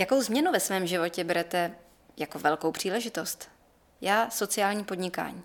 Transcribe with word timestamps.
Jakou 0.00 0.22
změnu 0.22 0.52
ve 0.52 0.60
svém 0.60 0.86
životě 0.86 1.24
berete 1.24 1.74
jako 2.16 2.38
velkou 2.38 2.72
příležitost? 2.72 3.48
Já 4.00 4.30
sociální 4.30 4.84
podnikání. 4.84 5.42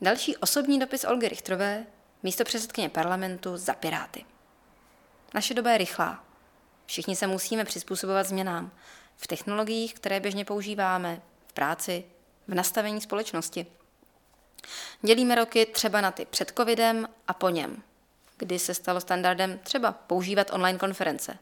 Další 0.00 0.36
osobní 0.36 0.78
dopis 0.78 1.04
Olgy 1.04 1.28
Richtrové, 1.28 1.86
místo 2.22 2.44
předsedkyně 2.44 2.88
parlamentu 2.88 3.56
za 3.56 3.74
Piráty. 3.74 4.24
Naše 5.34 5.54
doba 5.54 5.70
je 5.70 5.78
rychlá. 5.78 6.24
Všichni 6.86 7.16
se 7.16 7.26
musíme 7.26 7.64
přizpůsobovat 7.64 8.26
změnám 8.26 8.70
v 9.16 9.26
technologiích, 9.26 9.94
které 9.94 10.20
běžně 10.20 10.44
používáme, 10.44 11.22
v 11.46 11.52
práci, 11.52 12.04
v 12.48 12.54
nastavení 12.54 13.00
společnosti. 13.00 13.66
Dělíme 15.02 15.34
roky 15.34 15.66
třeba 15.66 16.00
na 16.00 16.10
ty 16.10 16.26
před 16.26 16.52
covidem 16.56 17.08
a 17.28 17.34
po 17.34 17.48
něm, 17.48 17.82
kdy 18.36 18.58
se 18.58 18.74
stalo 18.74 19.00
standardem 19.00 19.58
třeba 19.58 19.92
používat 19.92 20.50
online 20.52 20.78
konference, 20.78 21.38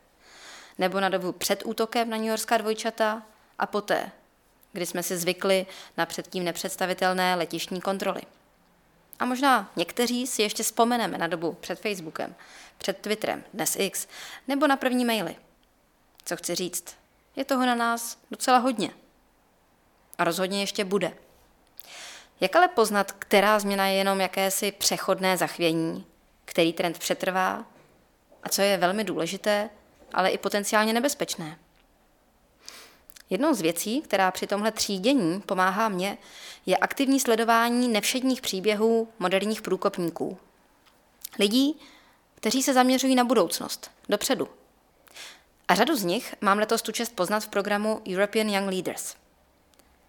nebo 0.82 1.00
na 1.00 1.08
dobu 1.08 1.32
před 1.32 1.62
útokem 1.64 2.10
na 2.10 2.16
New 2.16 2.26
Yorkská 2.26 2.56
dvojčata 2.56 3.22
a 3.58 3.66
poté, 3.66 4.10
kdy 4.72 4.86
jsme 4.86 5.02
si 5.02 5.16
zvykli 5.16 5.66
na 5.96 6.06
předtím 6.06 6.44
nepředstavitelné 6.44 7.34
letišní 7.34 7.80
kontroly. 7.80 8.22
A 9.18 9.24
možná 9.24 9.72
někteří 9.76 10.26
si 10.26 10.42
ještě 10.42 10.62
vzpomeneme 10.62 11.18
na 11.18 11.26
dobu 11.26 11.52
před 11.52 11.80
Facebookem, 11.80 12.34
před 12.78 12.98
Twitterem, 12.98 13.44
dnes 13.54 13.76
X, 13.76 14.08
nebo 14.48 14.66
na 14.66 14.76
první 14.76 15.04
maily. 15.04 15.36
Co 16.24 16.36
chci 16.36 16.54
říct, 16.54 16.96
je 17.36 17.44
toho 17.44 17.66
na 17.66 17.74
nás 17.74 18.18
docela 18.30 18.58
hodně. 18.58 18.90
A 20.18 20.24
rozhodně 20.24 20.60
ještě 20.60 20.84
bude. 20.84 21.12
Jak 22.40 22.56
ale 22.56 22.68
poznat, 22.68 23.12
která 23.12 23.58
změna 23.58 23.86
je 23.86 23.94
jenom 23.94 24.20
jakési 24.20 24.72
přechodné 24.72 25.36
zachvění, 25.36 26.06
který 26.44 26.72
trend 26.72 26.98
přetrvá 26.98 27.64
a 28.42 28.48
co 28.48 28.62
je 28.62 28.76
velmi 28.76 29.04
důležité, 29.04 29.70
ale 30.14 30.30
i 30.30 30.38
potenciálně 30.38 30.92
nebezpečné? 30.92 31.58
Jednou 33.30 33.54
z 33.54 33.60
věcí, 33.60 34.00
která 34.00 34.30
při 34.30 34.46
tomhle 34.46 34.72
třídění 34.72 35.40
pomáhá 35.40 35.88
mně, 35.88 36.18
je 36.66 36.76
aktivní 36.76 37.20
sledování 37.20 37.88
nevšedních 37.88 38.40
příběhů 38.40 39.08
moderních 39.18 39.62
průkopníků. 39.62 40.38
Lidí, 41.38 41.80
kteří 42.34 42.62
se 42.62 42.74
zaměřují 42.74 43.14
na 43.14 43.24
budoucnost, 43.24 43.90
dopředu. 44.08 44.48
A 45.68 45.74
řadu 45.74 45.96
z 45.96 46.04
nich 46.04 46.34
mám 46.40 46.58
letos 46.58 46.82
tu 46.82 46.92
čest 46.92 47.16
poznat 47.16 47.44
v 47.44 47.48
programu 47.48 48.02
European 48.08 48.48
Young 48.48 48.70
Leaders. 48.70 49.14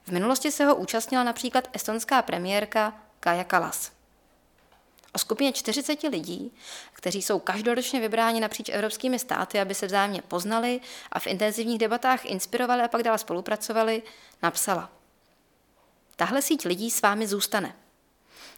V 0.05 0.11
minulosti 0.11 0.51
se 0.51 0.65
ho 0.65 0.75
účastnila 0.75 1.23
například 1.23 1.67
estonská 1.73 2.21
premiérka 2.21 2.93
Kaja 3.19 3.43
Kalas. 3.43 3.91
O 5.15 5.19
skupině 5.19 5.53
40 5.53 6.03
lidí, 6.03 6.51
kteří 6.93 7.21
jsou 7.21 7.39
každoročně 7.39 7.99
vybráni 7.99 8.39
napříč 8.39 8.69
evropskými 8.69 9.19
státy, 9.19 9.59
aby 9.59 9.75
se 9.75 9.87
vzájemně 9.87 10.21
poznali 10.21 10.81
a 11.11 11.19
v 11.19 11.27
intenzivních 11.27 11.79
debatách 11.79 12.25
inspirovali 12.25 12.81
a 12.81 12.87
pak 12.87 13.03
dál 13.03 13.17
spolupracovali, 13.17 14.03
napsala. 14.43 14.89
Tahle 16.15 16.41
síť 16.41 16.65
lidí 16.65 16.91
s 16.91 17.01
vámi 17.01 17.27
zůstane. 17.27 17.75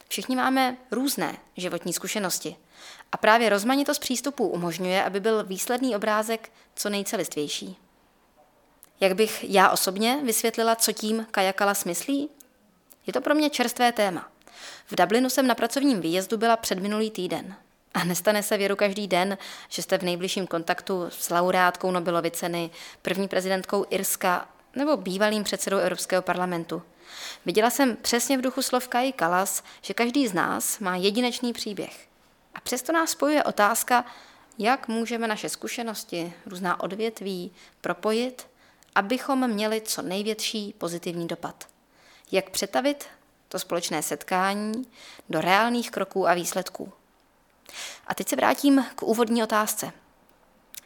Všichni 0.07 0.35
máme 0.35 0.77
různé 0.91 1.37
životní 1.57 1.93
zkušenosti 1.93 2.55
a 3.11 3.17
právě 3.17 3.49
rozmanitost 3.49 4.01
přístupů 4.01 4.47
umožňuje, 4.47 5.03
aby 5.03 5.19
byl 5.19 5.43
výsledný 5.43 5.95
obrázek 5.95 6.51
co 6.75 6.89
nejcelistvější. 6.89 7.77
Jak 8.99 9.13
bych 9.13 9.45
já 9.49 9.69
osobně 9.69 10.19
vysvětlila, 10.23 10.75
co 10.75 10.91
tím 10.91 11.27
Kajakala 11.31 11.73
smyslí? 11.73 12.29
Je 13.07 13.13
to 13.13 13.21
pro 13.21 13.35
mě 13.35 13.49
čerstvé 13.49 13.91
téma. 13.91 14.34
V 14.85 14.95
Dublinu 14.95 15.29
jsem 15.29 15.47
na 15.47 15.55
pracovním 15.55 16.01
výjezdu 16.01 16.37
byla 16.37 16.57
před 16.57 16.79
minulý 16.79 17.11
týden. 17.11 17.55
A 17.93 18.03
nestane 18.03 18.43
se 18.43 18.57
věru 18.57 18.75
každý 18.75 19.07
den, 19.07 19.37
že 19.69 19.81
jste 19.81 19.97
v 19.97 20.03
nejbližším 20.03 20.47
kontaktu 20.47 21.05
s 21.09 21.29
laureátkou 21.29 21.91
Nobelovy 21.91 22.31
ceny, 22.31 22.69
první 23.01 23.27
prezidentkou 23.27 23.85
Irska 23.89 24.49
nebo 24.75 24.97
bývalým 24.97 25.43
předsedou 25.43 25.77
Evropského 25.77 26.21
parlamentu. 26.21 26.81
Viděla 27.45 27.69
jsem 27.69 27.97
přesně 28.01 28.37
v 28.37 28.41
duchu 28.41 28.61
slov 28.61 28.87
Kai 28.87 29.11
Kalas, 29.11 29.63
že 29.81 29.93
každý 29.93 30.27
z 30.27 30.33
nás 30.33 30.79
má 30.79 30.95
jedinečný 30.95 31.53
příběh. 31.53 32.07
A 32.55 32.61
přesto 32.61 32.93
nás 32.93 33.09
spojuje 33.11 33.43
otázka, 33.43 34.05
jak 34.57 34.87
můžeme 34.87 35.27
naše 35.27 35.49
zkušenosti, 35.49 36.33
různá 36.45 36.79
odvětví 36.79 37.51
propojit, 37.81 38.47
abychom 38.95 39.47
měli 39.47 39.81
co 39.81 40.01
největší 40.01 40.75
pozitivní 40.77 41.27
dopad. 41.27 41.67
Jak 42.31 42.49
přetavit 42.49 43.05
to 43.47 43.59
společné 43.59 44.03
setkání 44.03 44.87
do 45.29 45.41
reálných 45.41 45.91
kroků 45.91 46.27
a 46.27 46.33
výsledků. 46.33 46.93
A 48.07 48.13
teď 48.15 48.29
se 48.29 48.35
vrátím 48.35 48.85
k 48.95 49.03
úvodní 49.03 49.43
otázce. 49.43 49.91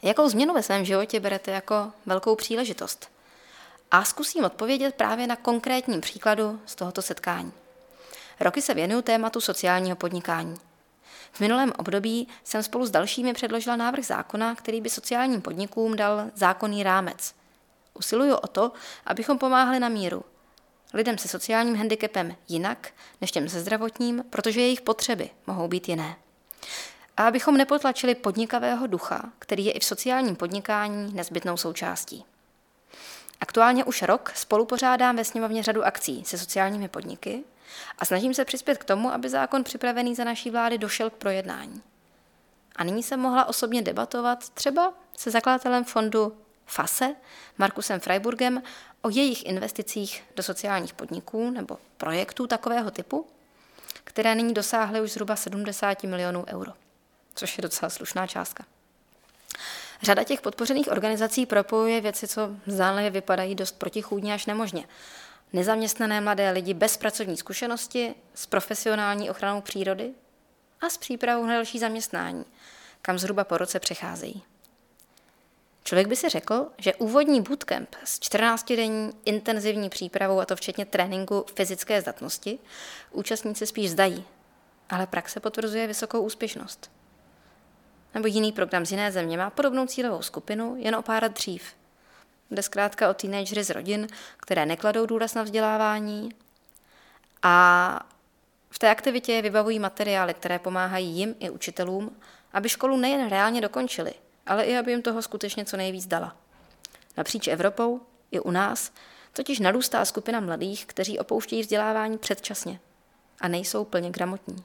Jakou 0.02 0.30
změnu 0.30 0.53
ve 0.53 0.64
svém 0.64 0.86
životě 0.86 1.20
berete 1.20 1.52
jako 1.52 1.92
velkou 2.06 2.36
příležitost? 2.36 3.12
A 3.92 4.03
zkusím 4.03 4.46
odpovědět 4.46 4.96
právě 4.96 5.28
na 5.28 5.36
konkrétním 5.36 6.02
příkladu 6.02 6.62
z 6.66 6.75
tohoto 6.75 7.02
setkání. 7.02 7.53
Roky 8.40 8.62
se 8.62 8.74
věnuju 8.74 9.02
tématu 9.02 9.41
sociálního 9.41 9.96
podnikání. 9.96 10.56
V 11.31 11.40
minulém 11.40 11.74
období 11.78 12.28
jsem 12.44 12.64
spolu 12.64 12.86
s 12.86 12.91
dalšími 12.91 13.34
předložila 13.34 13.76
návrh 13.76 14.06
zákona, 14.06 14.56
který 14.56 14.81
by 14.81 14.90
sociálním 14.90 15.41
podnikům 15.41 15.96
dal 15.96 16.26
zákonný 16.36 16.84
rámec. 16.84 17.36
Usiluju 17.94 18.36
o 18.36 18.47
to, 18.47 18.72
abychom 19.06 19.38
pomáhali 19.38 19.80
na 19.80 19.90
míru– 19.90 20.24
lidem 20.94 21.18
se 21.18 21.28
sociálním 21.28 21.76
handicapem 21.76 22.36
jinak 22.48 22.92
než 23.22 23.32
těm 23.32 23.50
se 23.50 23.60
zdravotním, 23.60 24.24
protože 24.30 24.62
jejich 24.62 24.82
potřeby 24.82 25.30
mohou 25.48 25.68
být 25.68 25.90
jiné. 25.90 26.16
A 27.18 27.28
abychom 27.28 27.58
nepotlačili 27.58 28.16
podnikavého 28.16 28.88
ducha, 28.88 29.32
který 29.40 29.66
je 29.66 29.72
i 29.72 29.80
v 29.80 29.84
sociálním 29.84 30.36
podnikání 30.36 31.14
nezbytnou 31.14 31.58
součástí. 31.58 32.26
Aktuálně 33.42 33.84
už 33.84 34.02
rok 34.02 34.32
spolupořádám 34.36 35.16
ve 35.16 35.26
sněmovně 35.26 35.64
řadu 35.64 35.86
akcí 35.86 36.24
se 36.26 36.38
sociálními 36.38 36.88
podniky 36.88 37.44
a 38.00 38.06
snažím 38.06 38.34
se 38.34 38.46
přispět 38.46 38.78
k 38.78 38.84
tomu, 38.84 39.14
aby 39.14 39.30
zákon 39.30 39.64
připravený 39.64 40.16
za 40.16 40.24
naší 40.24 40.50
vlády 40.50 40.78
došel 40.78 41.10
k 41.10 41.14
projednání. 41.14 41.82
A 42.76 42.84
nyní 42.84 43.04
jsem 43.04 43.20
mohla 43.20 43.46
osobně 43.46 43.82
debatovat 43.82 44.50
třeba 44.50 44.94
se 45.18 45.32
zakladatelem 45.32 45.84
fondu 45.84 46.38
FASE, 46.69 47.16
Markusem 47.57 48.00
Freiburgem, 48.00 48.63
o 49.02 49.09
jejich 49.09 49.46
investicích 49.46 50.24
do 50.35 50.44
sociálních 50.44 50.94
podniků 50.94 51.50
nebo 51.50 51.78
projektů 51.97 52.47
takového 52.47 52.91
typu, 52.91 53.28
které 54.03 54.35
nyní 54.35 54.53
dosáhly 54.53 55.02
už 55.02 55.12
zhruba 55.12 55.35
70 55.35 56.03
milionů 56.03 56.46
euro, 56.47 56.72
což 57.35 57.58
je 57.58 57.62
docela 57.62 57.90
slušná 57.90 58.28
částka. 58.28 58.66
Řada 60.02 60.24
těch 60.24 60.41
podpořených 60.41 60.91
organizací 60.91 61.46
propojuje 61.46 62.02
věci, 62.02 62.28
co 62.28 62.50
zdánlivě 62.68 63.12
vypadají 63.12 63.56
dost 63.56 63.72
protichůdně 63.72 64.34
až 64.34 64.46
nemožně. 64.46 64.88
Nezaměstnané 65.53 66.22
mladé 66.22 66.52
lidi 66.52 66.74
bez 66.74 66.97
pracovní 66.97 67.38
zkušenosti, 67.38 68.16
s 68.34 68.46
profesionální 68.46 69.29
ochranou 69.29 69.62
přírody 69.62 70.13
a 70.81 70.90
s 70.90 70.97
přípravou 70.97 71.46
na 71.46 71.53
další 71.53 71.79
zaměstnání, 71.79 72.46
kam 73.02 73.19
zhruba 73.19 73.44
po 73.44 73.58
roce 73.58 73.79
přecházejí. 73.79 74.44
Člověk 75.84 76.07
by 76.07 76.16
si 76.16 76.29
řekl, 76.29 76.67
že 76.78 76.95
úvodní 76.95 77.41
bootcamp 77.41 77.95
s 78.03 78.19
14-denní 78.19 79.13
intenzivní 79.25 79.90
přípravou, 79.90 80.40
a 80.40 80.45
to 80.45 80.56
včetně 80.56 80.85
tréninku 80.85 81.45
fyzické 81.56 82.01
zdatnosti, 82.01 82.59
účastníci 83.12 83.67
spíš 83.67 83.91
zdají, 83.91 84.25
ale 84.90 85.07
praxe 85.07 85.40
potvrzuje 85.40 85.88
vysokou 85.88 86.22
úspěšnost. 86.22 86.91
Nebo 88.13 88.28
jiný 88.28 88.51
program 88.51 88.85
z 88.85 88.91
jiné 88.91 89.12
země 89.12 89.38
má 89.38 89.50
podobnou 89.50 89.85
cílovou 89.85 90.22
skupinu, 90.22 90.75
jen 90.79 90.95
o 90.95 91.01
pár 91.01 91.34
dřív. 91.34 91.63
Jde 92.51 92.63
zkrátka 92.63 93.09
o 93.09 93.13
teenagery 93.13 93.63
z 93.63 93.69
rodin, 93.69 94.07
které 94.38 94.66
nekladou 94.66 95.06
důraz 95.06 95.34
na 95.34 95.44
vzdělávání 95.44 96.29
a 97.44 98.07
v 98.69 98.79
té 98.79 98.90
aktivitě 98.90 99.41
vybavují 99.41 99.79
materiály, 99.79 100.34
které 100.34 100.59
pomáhají 100.59 101.07
jim 101.07 101.35
i 101.40 101.50
učitelům, 101.50 102.17
aby 102.53 102.69
školu 102.69 102.97
nejen 102.97 103.29
reálně 103.29 103.61
dokončili– 103.61 104.13
ale 104.50 104.66
i 104.66 104.78
aby 104.78 104.92
jim 104.92 105.02
toho 105.02 105.22
skutečně 105.22 105.66
co 105.66 105.78
nejvíc 105.78 106.08
dala. 106.08 106.36
Napříč 107.18 107.48
Evropou 107.48 108.02
i 108.32 108.40
u 108.40 108.52
nás 108.52 108.91
totiž 109.34 109.59
narůstá 109.59 110.06
skupina 110.06 110.40
mladých, 110.40 110.85
kteří 110.85 111.20
opouštějí 111.20 111.62
vzdělávání 111.62 112.18
předčasně 112.18 112.79
a 113.41 113.47
nejsou 113.47 113.85
plně 113.85 114.09
gramotní. 114.09 114.64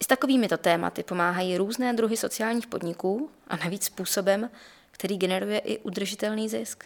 I 0.00 0.04
s 0.04 0.06
takovými 0.06 0.48
to 0.48 0.56
tématy 0.56 1.02
pomáhají 1.02 1.56
různé 1.56 1.92
druhy 1.92 2.16
sociálních 2.16 2.66
podniků 2.66 3.30
a 3.48 3.56
navíc 3.56 3.84
způsobem, 3.84 4.50
který 4.90 5.16
generuje 5.16 5.58
i 5.58 5.78
udržitelný 5.78 6.48
zisk. 6.48 6.84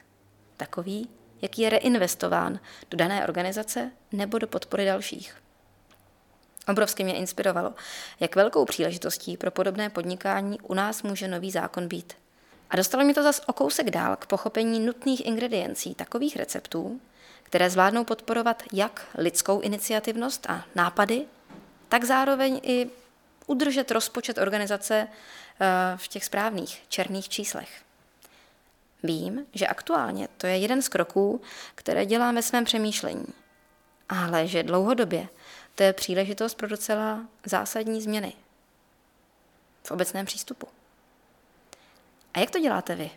Takový, 0.56 1.08
jaký 1.42 1.62
je 1.62 1.70
reinvestován 1.70 2.60
do 2.90 2.96
dané 2.96 3.24
organizace 3.24 3.90
nebo 4.12 4.38
do 4.38 4.46
podpory 4.46 4.84
dalších. 4.84 5.34
Obrovsky 6.70 7.04
mě 7.04 7.14
inspirovalo, 7.14 7.74
jak 8.20 8.36
velkou 8.36 8.64
příležitostí 8.64 9.36
pro 9.36 9.50
podobné 9.50 9.90
podnikání 9.90 10.60
u 10.60 10.74
nás 10.74 11.02
může 11.02 11.28
nový 11.28 11.50
zákon 11.50 11.88
být. 11.88 12.12
A 12.70 12.76
dostalo 12.76 13.04
mi 13.04 13.14
to 13.14 13.22
zas 13.22 13.40
o 13.46 13.52
kousek 13.52 13.90
dál 13.90 14.16
k 14.16 14.26
pochopení 14.26 14.80
nutných 14.80 15.26
ingrediencí 15.26 15.94
takových 15.94 16.36
receptů, 16.36 17.00
které 17.42 17.70
zvládnou 17.70 18.04
podporovat 18.04 18.62
jak 18.72 19.06
lidskou 19.18 19.60
iniciativnost 19.60 20.50
a 20.50 20.64
nápady, 20.74 21.26
tak 21.88 22.04
zároveň 22.04 22.60
i 22.62 22.90
udržet 23.46 23.90
rozpočet 23.90 24.38
organizace 24.38 25.08
eh, 25.60 25.66
v 25.96 26.08
těch 26.08 26.24
správných 26.24 26.82
černých 26.88 27.28
číslech. 27.28 27.82
Vím, 29.02 29.46
že 29.54 29.66
aktuálně 29.66 30.28
to 30.36 30.46
je 30.46 30.56
jeden 30.56 30.82
z 30.82 30.88
kroků, 30.88 31.40
které 31.74 32.06
dělám 32.06 32.34
ve 32.34 32.42
svém 32.42 32.64
přemýšlení. 32.64 33.26
Ale 34.10 34.46
že 34.46 34.62
dlouhodobě 34.62 35.28
to 35.74 35.82
je 35.82 35.92
příležitost 35.92 36.54
pro 36.54 36.68
docela 36.68 37.20
zásadní 37.46 38.02
změny 38.02 38.32
v 39.84 39.90
obecném 39.90 40.26
přístupu. 40.26 40.68
A 42.34 42.38
jak 42.38 42.50
to 42.50 42.58
děláte 42.58 42.94
vy? 42.94 43.10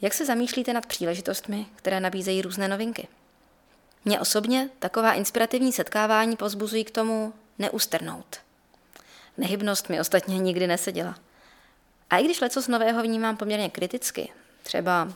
Jak 0.00 0.14
se 0.14 0.26
zamýšlíte 0.26 0.72
nad 0.72 0.86
příležitostmi, 0.86 1.66
které 1.76 2.00
nabízejí 2.00 2.42
různé 2.42 2.68
novinky? 2.68 3.08
Mě 4.04 4.20
osobně 4.20 4.70
taková 4.78 5.12
inspirativní 5.12 5.72
setkávání 5.72 6.36
pozbuzují 6.36 6.84
k 6.84 6.90
tomu 6.90 7.34
neustrnout. 7.58 8.36
Nehybnost 9.36 9.88
mi 9.88 10.00
ostatně 10.00 10.38
nikdy 10.38 10.66
neseděla. 10.66 11.18
A 12.10 12.18
i 12.18 12.24
když 12.24 12.40
leco 12.40 12.62
z 12.62 12.68
nového 12.68 13.02
vnímám 13.02 13.36
poměrně 13.36 13.70
kriticky, 13.70 14.32
třeba 14.62 15.12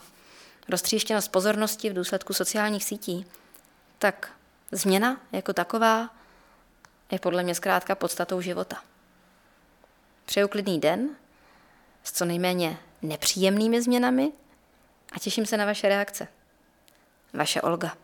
roztříštěnost 0.69 1.31
pozornosti 1.31 1.89
v 1.89 1.93
důsledku 1.93 2.33
sociálních 2.33 2.83
sítí, 2.83 3.25
tak 3.99 4.31
změna 4.73 5.21
jako 5.31 5.53
taková 5.53 6.09
je 7.11 7.19
podle 7.19 7.43
mě 7.43 7.55
zkrátka 7.55 7.95
podstatou 7.95 8.41
života. 8.41 8.81
Přeju 10.25 10.47
klidný 10.47 10.79
den 10.79 11.09
s 12.03 12.11
co 12.11 12.25
nejméně 12.25 12.77
nepříjemnými 13.01 13.81
změnami 13.81 14.31
a 15.11 15.19
těším 15.19 15.45
se 15.45 15.57
na 15.57 15.65
vaše 15.65 15.89
reakce. 15.89 16.27
Vaše 17.33 17.61
Olga. 17.61 18.02